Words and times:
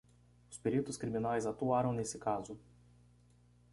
Os 0.49 0.57
peritos 0.57 0.97
criminais 0.97 1.45
atuaram 1.45 1.93
nesse 1.93 2.17
caso. 2.17 2.57